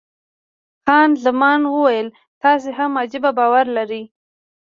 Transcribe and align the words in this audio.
خان 0.85 1.09
زمان 1.25 1.61
وویل، 1.67 2.07
تاسې 2.41 2.69
هم 2.77 2.91
عجبه 3.01 3.31
باور 3.37 3.65
لرئ. 3.75 4.03